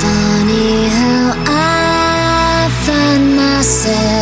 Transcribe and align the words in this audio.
Funny 0.00 0.88
how 0.88 1.34
I 1.46 2.70
find 2.86 3.36
myself. 3.36 4.19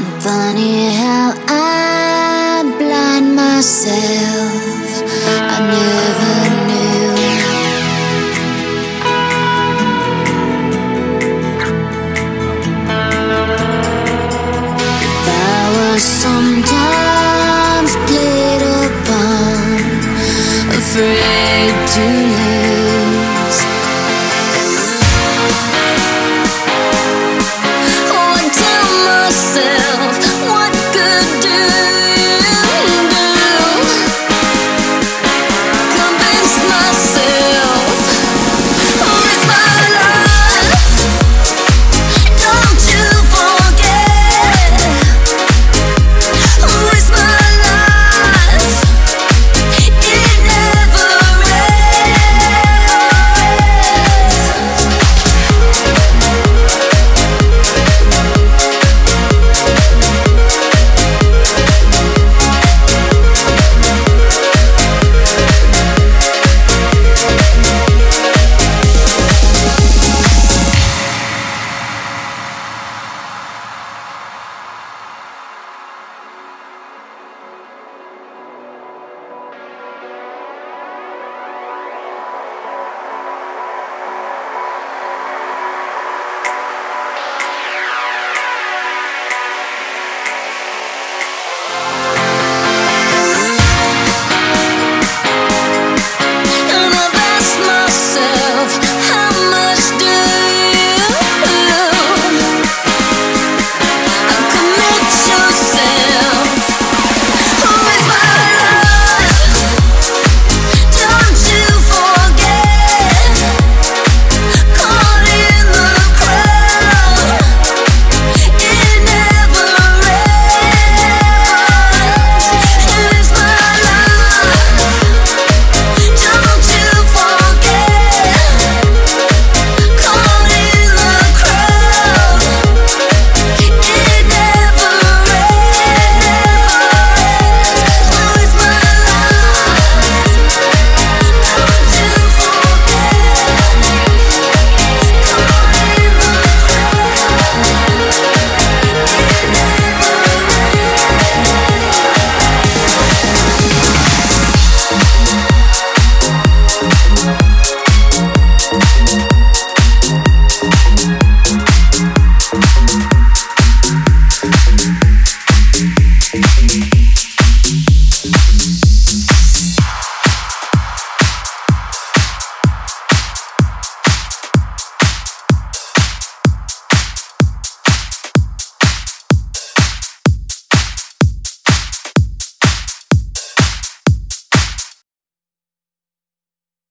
Funny 0.00 0.94
how 0.94 1.34
I 1.46 2.62
blind 2.78 3.36
myself. 3.36 5.02
I 5.26 5.58
never 5.74 6.36
knew. 6.66 7.10
If 15.02 15.26
I 15.28 15.60
was 15.76 16.02
sometimes 16.02 17.92
played 18.08 18.62
upon, 18.86 19.80
afraid 20.78 21.74
to 21.94 22.00
live. 22.00 22.59